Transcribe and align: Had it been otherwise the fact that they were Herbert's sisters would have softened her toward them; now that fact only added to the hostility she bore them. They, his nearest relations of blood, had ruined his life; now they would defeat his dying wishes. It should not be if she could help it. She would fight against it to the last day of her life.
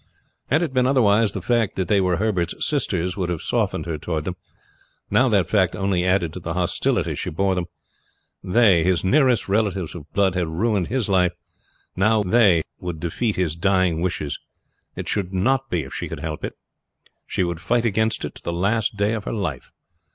Had 0.49 0.63
it 0.63 0.73
been 0.73 0.87
otherwise 0.87 1.33
the 1.33 1.43
fact 1.43 1.75
that 1.75 1.87
they 1.87 2.01
were 2.01 2.17
Herbert's 2.17 2.55
sisters 2.65 3.15
would 3.15 3.29
have 3.29 3.43
softened 3.43 3.85
her 3.85 3.99
toward 3.99 4.23
them; 4.23 4.35
now 5.11 5.29
that 5.29 5.47
fact 5.47 5.75
only 5.75 6.03
added 6.03 6.33
to 6.33 6.39
the 6.39 6.55
hostility 6.55 7.13
she 7.13 7.29
bore 7.29 7.53
them. 7.53 7.67
They, 8.43 8.83
his 8.83 9.03
nearest 9.03 9.47
relations 9.47 9.93
of 9.93 10.11
blood, 10.11 10.33
had 10.33 10.47
ruined 10.47 10.87
his 10.87 11.07
life; 11.07 11.33
now 11.95 12.23
they 12.23 12.63
would 12.79 12.99
defeat 12.99 13.35
his 13.35 13.55
dying 13.55 14.01
wishes. 14.01 14.39
It 14.95 15.07
should 15.07 15.35
not 15.35 15.69
be 15.69 15.83
if 15.83 15.93
she 15.93 16.07
could 16.09 16.21
help 16.21 16.43
it. 16.43 16.53
She 17.27 17.43
would 17.43 17.59
fight 17.61 17.85
against 17.85 18.25
it 18.25 18.33
to 18.33 18.41
the 18.43 18.51
last 18.51 18.97
day 18.97 19.13
of 19.13 19.25
her 19.25 19.33
life. 19.33 19.71